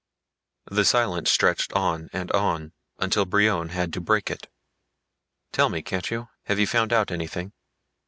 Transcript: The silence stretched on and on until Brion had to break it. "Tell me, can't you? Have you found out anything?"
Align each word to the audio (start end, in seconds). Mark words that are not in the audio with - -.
The 0.65 0.83
silence 0.83 1.29
stretched 1.29 1.73
on 1.73 2.09
and 2.11 2.31
on 2.31 2.73
until 2.97 3.23
Brion 3.23 3.69
had 3.69 3.93
to 3.93 4.01
break 4.01 4.31
it. 4.31 4.51
"Tell 5.51 5.69
me, 5.69 5.83
can't 5.83 6.09
you? 6.09 6.27
Have 6.45 6.57
you 6.57 6.65
found 6.65 6.91
out 6.91 7.11
anything?" 7.11 7.53